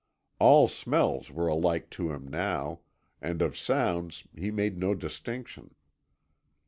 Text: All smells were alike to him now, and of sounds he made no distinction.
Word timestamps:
All 0.39 0.67
smells 0.67 1.29
were 1.29 1.45
alike 1.47 1.91
to 1.91 2.11
him 2.11 2.27
now, 2.27 2.79
and 3.21 3.39
of 3.43 3.55
sounds 3.55 4.27
he 4.35 4.49
made 4.49 4.75
no 4.79 4.95
distinction. 4.95 5.75